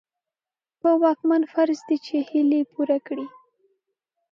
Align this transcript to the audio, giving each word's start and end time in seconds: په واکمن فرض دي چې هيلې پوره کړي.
په 0.81 0.89
واکمن 1.01 1.41
فرض 1.53 1.79
دي 1.87 1.97
چې 2.05 2.15
هيلې 2.29 2.61
پوره 2.71 2.97
کړي. 3.07 3.27